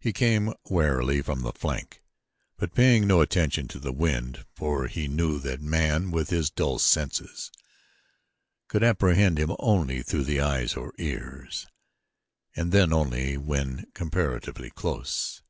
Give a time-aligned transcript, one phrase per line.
[0.00, 2.02] He came warily from the flank,
[2.56, 6.80] but paying no attention to the wind, for he knew that man with his dull
[6.80, 7.52] senses
[8.66, 11.68] could apprehend him only through his eyes or ears
[12.56, 15.42] and then only when comparatively close.